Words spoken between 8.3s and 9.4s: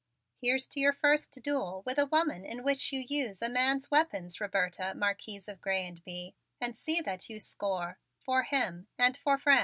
him and for